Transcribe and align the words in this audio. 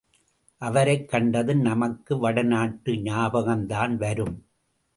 அவரைக் 0.61 1.09
கண்டதும் 1.09 1.59
நமக்கு 1.59 2.17
வடநாட்டு 2.17 2.97
ஞாபகம் 2.97 3.67
தான் 3.67 3.97
வரும். 3.97 4.45